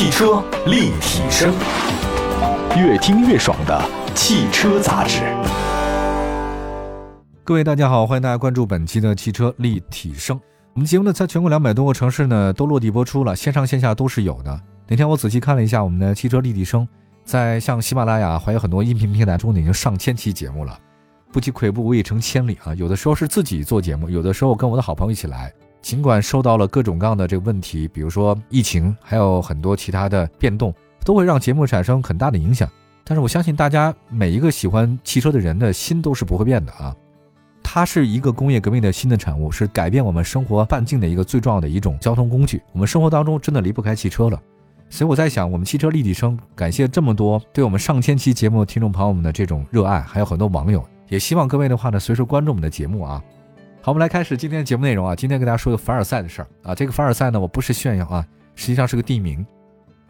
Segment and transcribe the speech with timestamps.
[0.00, 1.52] 汽车立体声，
[2.74, 5.20] 越听越爽的汽车杂志。
[7.44, 10.40] 各位大家好，欢迎大家关注本期的汽车立体声。
[10.72, 14.58] 我们节目呢，在全国两百多个城市呢都落地播出了，线上线下都是有的。
[14.88, 16.88] 那天我仔细看了一下，我们的汽车立体声
[17.22, 20.80] 在像喜马拉雅还有很多音频平台中呢已经上千期节目了。
[21.30, 22.72] 不积跬步，无以成千里啊！
[22.74, 25.52] 有的时候是自己做节目，有的时候跟我的好朋友一起来。
[25.82, 32.68] 尽管受到了各种各样的这个问题，比如说疫情，还有很多其他的变动，都会让节目产生很大的影响。
[33.04, 36.94] 但是我相信大家每一个喜欢汽车的人的心都是不会变的啊！
[37.62, 42.62] 它是一个工业革命的新的产物，是改变我们生活半径的一个最重要的一种交通工具。
[42.72, 44.40] 我们生活当中真的离不开汽车了。
[44.88, 50.84] 所以我在想，我们汽车立体声感谢这么多对我们上千期节目听众朋友们的这种热爱，还有很多网友。
[51.08, 53.22] 也希望各位的话呢，随时关注我们的节目啊。
[53.82, 55.16] 好，我们来开始今天的节目内容啊。
[55.16, 56.74] 今天跟大家说个凡尔赛的事儿啊。
[56.74, 59.44] 这个凡尔赛呢，我不是炫耀啊，实际上是个地名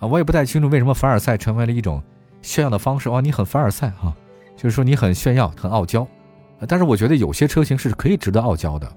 [0.01, 0.09] 啊。
[0.09, 2.03] 我也不太清楚为什么凡尔赛成为了一种
[2.43, 3.21] 炫耀的方式哇。
[3.21, 4.13] 你很凡尔赛啊，
[4.57, 6.05] 就是说你很炫耀、很傲娇。
[6.67, 8.93] 但是我觉得有些车型是可以值得傲娇的。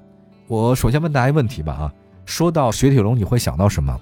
[0.47, 1.93] 我首先问大家一个问题吧啊。
[2.25, 4.01] 说到雪铁龙，你会想到什么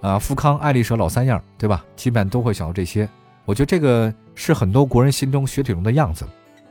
[0.00, 0.18] 啊？
[0.18, 1.84] 富康、爱丽舍老三样，对吧？
[1.94, 3.08] 基本都会想到这些。
[3.44, 6.26] 我觉得这个是很多国人心中雪铁龙的样子。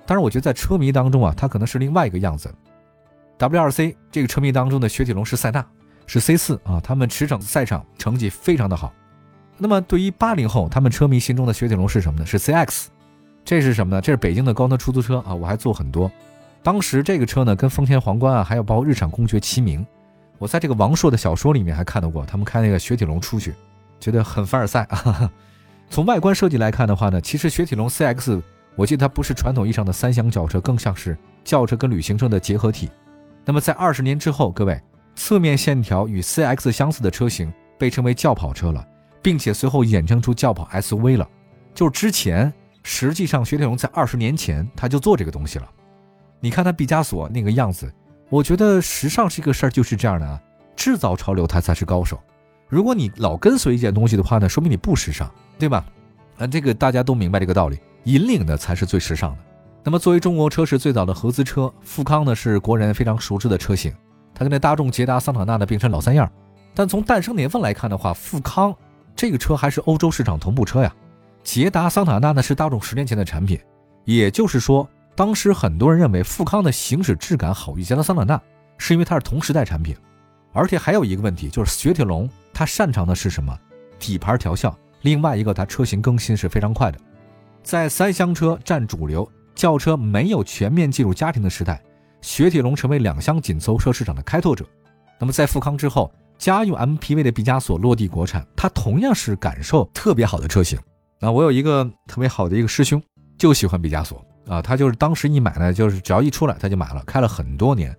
[0.05, 2.53] 当然，我觉得在车迷当中啊，它可能是另外一个样子。
[3.49, 5.65] WRC 这个车迷当中的雪铁龙是塞纳，
[6.05, 8.93] 是 C 四啊，他们驰骋赛场成绩非常的好。
[9.57, 12.25] 那么对于八零后，他们车迷心中的雪铁龙是什么呢？
[12.25, 12.85] 是 CX，
[13.43, 14.01] 这是什么呢？
[14.01, 16.11] 这是北京的高端出租车啊，我还坐很多。
[16.61, 19.83] 当时这个车呢，跟丰田皇冠啊，还有包括日产公爵齐名。
[20.37, 23.55] 我在这个王朔的小说里面还看到过，他们开那个雪铁龙出去，
[23.99, 25.31] 觉得很凡尔赛啊。
[25.89, 28.39] 从外观设计来看的话呢，其实雪铁龙 CX。
[28.75, 32.89] 我记得它不是传统意义上的三厢轿车，更像是轿车跟旅行车的结合体。
[33.45, 34.79] 那么在二十年之后，各位，
[35.15, 38.87] 侧面线条与 CX 相似的车型被称为轿跑车了，
[39.21, 41.27] 并且随后衍生出轿跑 SUV 了。
[41.73, 42.53] 就是之前，
[42.83, 45.67] 实际上雪铁龙在二十年前他就做这个东西了。
[46.39, 47.91] 你看它毕加索那个样子，
[48.29, 50.41] 我觉得时尚是一个事儿，就是这样的啊，
[50.75, 52.19] 制造潮流他才是高手。
[52.67, 55.29] 如果你老跟随一件东西的话呢，说明你不时尚，
[55.59, 55.85] 对吧？
[56.37, 57.79] 啊，这个大家都明白这个道理。
[58.05, 59.37] 引领的才是最时尚的。
[59.83, 63.91] 那么，作为中国车市最早的合资车，富康呢是国人非常熟知的车型。
[64.31, 66.31] 它跟那大众捷达、桑塔纳呢并称老三样。
[66.75, 68.73] 但从诞生年份来看的话，富康
[69.15, 70.93] 这个车还是欧洲市场同步车呀。
[71.43, 73.59] 捷达、桑塔纳呢是大众十年前的产品。
[74.05, 78.39] 也就是说，当时很多人认为富康的行驶质感好于捷达、桑塔纳，
[78.77, 79.95] 是因为它是同时代产品。
[80.53, 83.57] 而且还有一个问题，就是雪铁龙它擅长的是什么？
[83.97, 84.77] 底盘调校。
[85.01, 86.99] 另外一个，它车型更新是非常快的。
[87.63, 89.27] 在三厢车占主流、
[89.61, 91.79] 轿车没有全面进入家庭的时代，
[92.19, 94.65] 雪铁龙成为两厢紧凑车市场的开拓者。
[95.19, 100.79] 那么在富康之后，家用 MPV 的毕加索落地国产，它同样是感受特别好的车型。
[101.19, 102.99] 那我有一个特别好的一个师兄，
[103.37, 107.95] 就喜欢毕加索啊，他就是当时一买呢，就是只要一出来他就买了，开了很多年，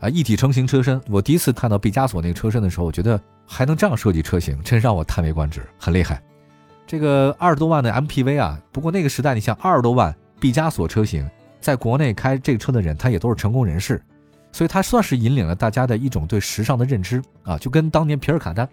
[0.00, 1.00] 啊，一体成型车身。
[1.08, 6.22] 我第一次看到毕加索那个车身的时候，我觉得还能这样设计车型，真让我叹为观止，很厉害。
[6.86, 11.28] 这个二十多万的 MPV 啊，不过那个时代，你像二十多万毕加索车型，
[11.60, 14.02] 在国内开这个车的人，他也都是成功人士，
[14.50, 18.66] 所以他算是引领了大家的一种对时尚的认知啊，就跟当年皮尔卡丹，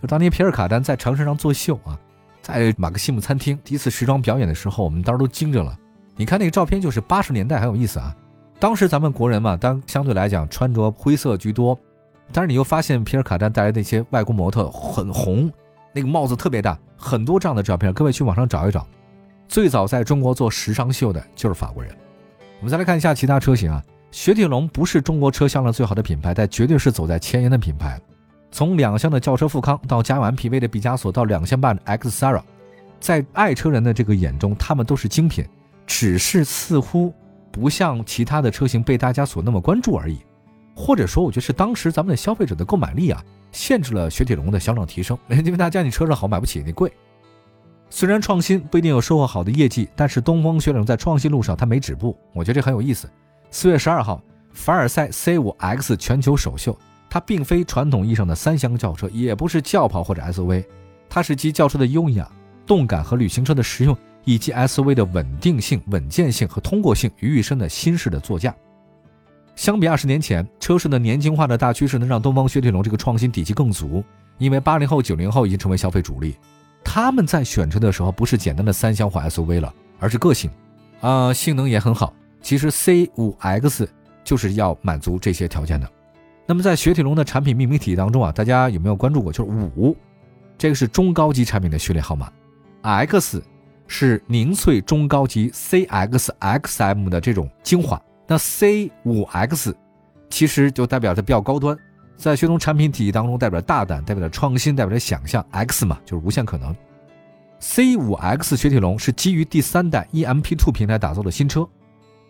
[0.00, 1.98] 就当年皮尔卡丹在城市上作秀啊，
[2.42, 5.76] 在马克西姆餐厅第一次时装表演的时候，我们当时都惊着了。
[6.14, 8.14] 你看那个照片，就是八十年代很有意思啊。
[8.58, 11.78] 当时咱们国人嘛，当相对来讲穿着灰色居多，
[12.32, 15.50] 但是你又发现皮尔卡丹带来那些外国模特很红。
[15.92, 18.86] 那个帽子特别大，很多这样的照片，各位去网上找一找。
[19.48, 21.94] 最早在中国做时尚秀的就是法国人。
[22.60, 28.00] 我们再来看一下其他车型啊，雪铁龙不是中国车销量最好的品牌，但绝对是走在前沿的品牌。
[28.50, 32.44] 从两厢的轿车富康到家用 MPV 的毕加索，到两厢版的 X s a r a
[32.98, 35.44] 在爱车人的这个眼中，他们都是精品，
[35.86, 37.12] 只是似乎
[37.50, 40.18] 不像其他的车型被大家所那么关注而已。
[40.74, 43.22] 或者说，我觉得是当时咱们的消费者的购买力啊。
[43.52, 46.92] 限制了雪铁龙的销量提升，因为大家你车上好买不起，你贵。
[47.88, 53.08] 虽然创新不一定有收获好的业绩，但是东风雪铁龙在创新路上它没止步，我觉得这很有意思。
[53.50, 54.20] 四月十二号，
[54.52, 56.76] 凡尔赛 C5X 全球首秀，
[57.08, 60.64] 它并非传统意义上的三厢轿车，也不是轿跑或者 SUV，
[61.08, 62.30] 它是集轿车的优雅、
[62.66, 68.54] 动感和旅行车的实用，以及 SUV 的稳定性、稳健性和通过性于一身的新式的座驾。
[69.54, 74.04] 相比二十年前，车市的年轻化的大趋势能让东风雪铁龙这个创新底气更足。
[74.38, 76.36] 因为八零后、九零后已经成为消费主力，
[76.88, 80.48] 他们在选车的时候不是简单的三厢或 SUV 了，而是个性，
[81.00, 82.14] 啊，性能也很好。
[82.40, 83.88] 其实 C5X
[84.22, 85.90] 就是要满足这些条件的。
[86.46, 89.32] 那么在雪铁龙的产品命名体系当中啊，大家有没有关注过？
[89.32, 89.96] 就是五，
[90.56, 92.32] 这个是中高级产品的序列号码
[92.82, 93.42] ，X
[93.88, 99.74] 是凝萃中高级 CXXM 的这种精华，那 C5X
[100.30, 101.76] 其实就代表着比较高端，
[102.16, 106.74] 在雪铁龙产品体系当中代表大胆，代表着创新，代表着想象，X 嘛就是无限可能。
[107.60, 111.66] C5X 雪铁龙是基于第三代 EMP2 平台打造的新车，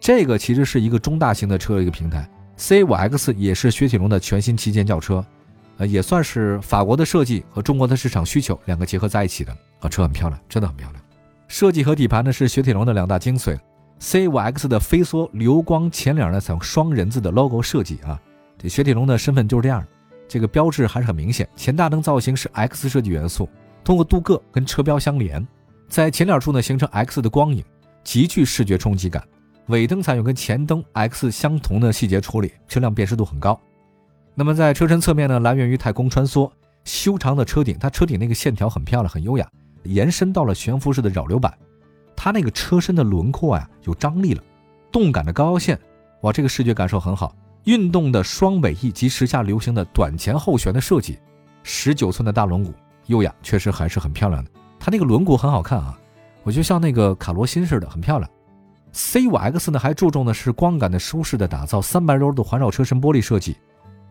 [0.00, 2.28] 这个其实是一个中大型的车的一个平台。
[2.58, 5.24] C5X 也是雪铁龙的全新旗舰轿车。
[5.78, 11.02] 呃，也算是法国的设计和中国的市场需求两个结合在一起的啊，车很漂亮，真的很漂亮。
[11.48, 13.58] 设计和底盘呢是雪铁龙的两大精髓。
[14.00, 18.18] C5X 的飞梭流光前脸呢采用双人字的 logo 设计啊，
[18.58, 19.86] 这雪铁龙的身份就是这样，
[20.26, 21.48] 这个标志还是很明显。
[21.56, 23.48] 前大灯造型是 X 设计元素，
[23.84, 25.46] 通过镀铬跟车标相连，
[25.88, 27.64] 在前脸处呢形成 X 的光影，
[28.02, 29.22] 极具视觉冲击感。
[29.66, 33.60] 尾灯采用跟前灯 X 相同的细节处理，车辆辨识度很高。
[34.34, 36.50] 那么在车身侧面呢，来源于太空穿梭
[36.84, 39.48] 修长的车顶，它车顶那个线条很漂亮，很优雅，
[39.82, 41.52] 延伸到了悬浮式的扰流板。
[42.14, 44.42] 它那个车身的轮廓呀有张力了，
[44.92, 45.78] 动感的高腰线，
[46.22, 47.34] 哇，这个视觉感受很好。
[47.66, 51.18] 运动的双尾翼及时下流行的短前后悬的设计，
[51.64, 52.72] 十九寸的大轮毂，
[53.06, 54.50] 优雅，确实还是很漂亮的。
[54.78, 55.98] 它那个轮毂很好看啊，
[56.44, 58.30] 我觉得像那个卡罗欣似的，很漂亮。
[58.92, 63.56] C5X 呢还注重的是光感的舒适的打造，三百多的环绕车身玻璃设计。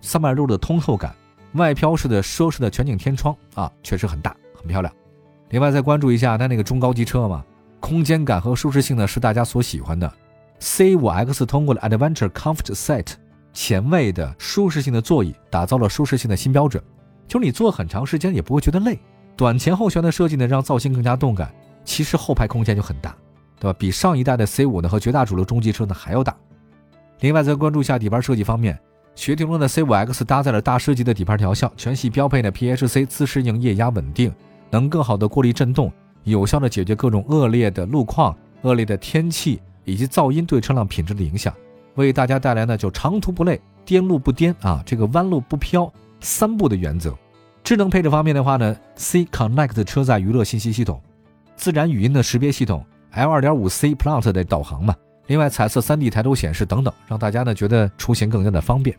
[0.02, 1.16] 三百六十的通透感，
[1.54, 4.94] 外飘式的奢侈的全景天窗啊，确实很大，很漂亮。
[5.52, 7.42] 另外再关注一下它那个中高级车嘛，
[7.80, 10.12] 空间感和舒适性呢是大家所喜欢的。
[10.60, 13.14] C5X 通过了 Adventure Comfort Set
[13.56, 16.84] 前卫的舒适性的座椅，打造了舒适性的新标准，
[17.28, 19.00] 就是你坐很长时间也不会觉得累。
[19.36, 21.52] 短前后悬的设计呢，让造型更加动感。
[21.86, 23.16] 其实后排空间就很大，
[23.60, 23.76] 对吧？
[23.80, 26.36] 比上一代的 C5 呢和绝大主流中级车呢还要大。
[27.22, 28.78] 另外再关注一下底盘设计方面。
[29.16, 34.34] 雪铁龙的 C5X 搭载了大师级的底盘调校，全系标配的 PHC 自适应液压稳定，
[34.70, 35.90] 能更好的过滤震动，
[36.26, 41.54] 有效的解决各种恶劣的路况、恶劣的天气以及噪音对车辆品质的影响，
[41.96, 47.14] 为大家带来呢就长途不累、颠路不颠啊，这个弯路不飘三步的原则。
[47.64, 51.02] 智能配置方面的话呢，C Connect 车载娱乐信息系统，
[51.56, 54.96] 自然语音的识别系统，L2.5C Plus 的导航嘛。
[55.28, 58.96] 另外，彩色 3D 抬头显示等等，让大家呢觉得出行更加的方便。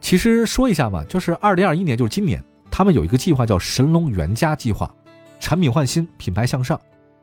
[0.00, 2.40] 其实说一下吧，就是2021年，就是今年，
[2.70, 4.88] 他们有一个计划叫“神龙元家计划”，
[5.40, 6.80] 产品换新，品牌向上，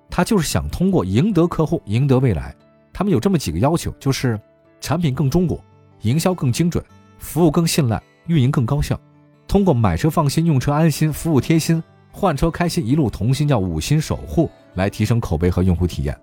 [0.10, 2.54] 他就是想通过赢得客户，赢得未来。
[2.92, 4.38] 他们有这么几个要求，就是
[4.80, 5.64] 产品更中国，
[6.02, 6.84] 营销更精准，
[7.20, 9.00] 服务更信赖，运营更高效。
[9.48, 11.82] 通过买车放心，用车安心，服务贴心，
[12.12, 16.18] 换车开心，一路同心，叫五星守护，来提升口碑和用户体验。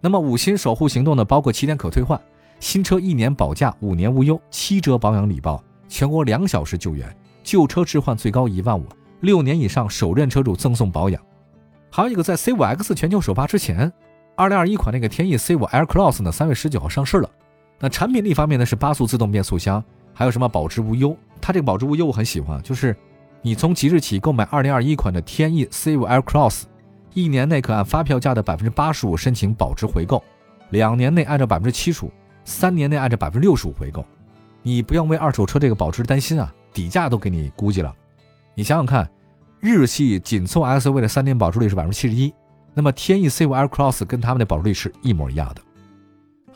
[0.00, 2.20] 那么五星守护行动呢，包括七天可退换，
[2.60, 8.84] 新车一年保价，五年无忧，七折保养礼包，全国两小时救援，旧车置换最高一万五，
[9.20, 11.20] 六年以上首任车主赠送保养。
[11.90, 13.90] 还有一个，在 C5X 全球首发之前，
[14.36, 17.30] 二零二一款那个天翼 C5 Air Cross 呢，三月十九号上市了。
[17.78, 19.82] 那产品力方面呢，是八速自动变速箱，
[20.14, 21.16] 还有什么保值无忧？
[21.40, 22.96] 它这个保值无忧我很喜欢，就是
[23.42, 26.64] 你从即日起购买二零二一款的天翼 C5 Air Cross。
[27.14, 30.22] 一年内可按发票价的百分之八十五申请保值回购，
[30.68, 32.12] 两年内按照百分之七十五，
[32.44, 34.04] 三年内按照百分之六十五回购。
[34.62, 37.94] 你不用为二手车这个保值担心啊，底价都给你估计了。
[38.54, 39.08] 你想想看，
[39.60, 42.34] 日系紧凑 SUV 的三年保值率是百分之七十一，
[42.74, 45.62] 那么天翼 C5 Air Cross 跟他们的保值率是一模一样的。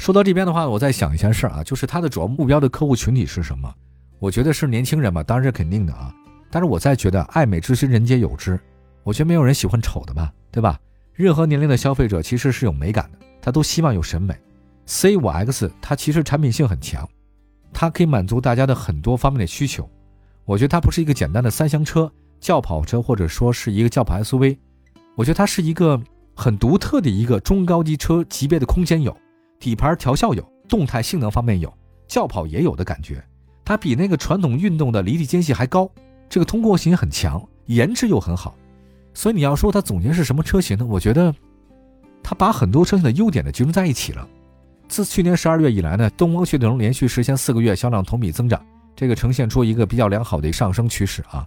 [0.01, 3.71] 说到这边的话，我再想一件事啊，就是它的主要目标的客户群体是什么？
[4.19, 6.11] 我觉得是年轻人嘛，当然是肯定的啊。
[6.51, 8.59] 但是我再觉得爱美之心人皆有之，
[9.03, 10.33] 我觉得没有人喜欢丑的吧。
[10.51, 10.81] 对吧？
[11.13, 14.35] 任何年龄的消费者其实是有美感的，他都希望有审美。
[14.87, 17.07] C5X 它其实产品性很强，
[17.71, 19.87] 它可以满足大家的很多方面的需求。
[20.47, 24.57] 我觉得它不是一个简单的三厢车、轿跑车，或者说是一个轿跑 SUV。
[25.15, 26.01] 我觉得它是一个
[26.35, 29.15] 很独特的一个中高级车级别的空间有，
[29.61, 31.71] 底盘调校有，动态性能方面有，
[32.09, 33.23] 轿跑也有的感觉。
[33.63, 35.89] 它比那个传统运动的离地间隙还高，
[36.31, 38.57] 这个通过性很强，颜值又很好。
[39.13, 40.87] 所以你要说它总结是什么车型呢？
[40.87, 41.33] 我觉得，
[42.23, 44.27] 它把很多车型的优点呢集中在一起了。
[44.89, 48.65] 自去年十二月以来呢，东风雪铁龙连续实现四个月销量同比增长，
[48.97, 51.47] 这个呈现出一个比较良好的上升趋势啊。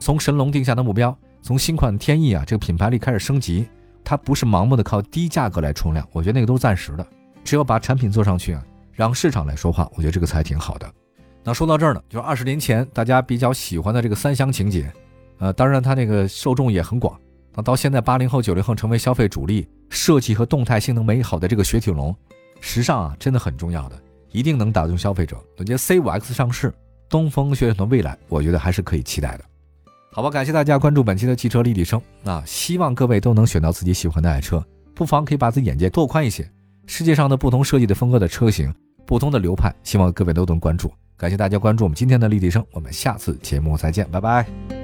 [0.00, 3.68] 从神龙定下的目标，从新款天翼啊这个品牌力开始升级，
[4.02, 7.06] 它不是盲目的靠低价格来冲量，我觉得那个都是暂时的。
[7.44, 10.90] 只有把产品做上去啊，让市场来说话，我觉得这个才挺好的。
[11.44, 14.92] 那说到这儿呢，就是二十年前大家比较喜欢的这个三厢情节。
[15.38, 17.18] 呃，当然，它那个受众也很广。
[17.54, 22.16] 那到现在，八零后、九零后成为消费主力，设计和动态性能美好的这个雪铁龙，
[22.60, 25.36] 时尚啊，真的很重要的，一定能打动消费者。
[25.58, 26.72] 我觉得 C5X 上市，
[27.08, 29.44] 东风雪铁龙未来，我觉得还是可以期待的。
[30.12, 32.42] 好吧，感谢大家关注本期的汽车立体声啊！
[32.46, 36.48] 希望各位都能选到自己喜欢的爱车，不妨可以把自己眼界拓宽一些。
[36.86, 38.72] 世界上的不同设计的风格的车型，
[39.06, 40.92] 不同的流派，希望各位都能关注。
[41.16, 44.81] 感谢大家关注我们今天的立体声，我们下次节目再见，拜拜。